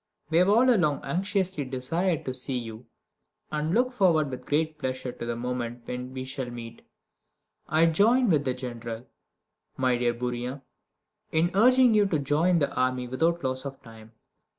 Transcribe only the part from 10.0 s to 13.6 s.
Bourrienne, in urging you to join the army without